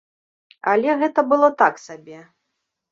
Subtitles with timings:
[0.71, 2.19] Але гэта было так сабе.